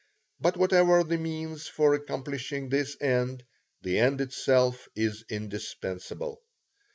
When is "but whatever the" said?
0.39-1.19